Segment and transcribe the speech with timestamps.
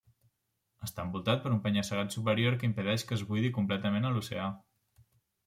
[0.87, 4.51] Està envoltat per un penya-segat superior que impedeix que es buidi completament a l'oceà.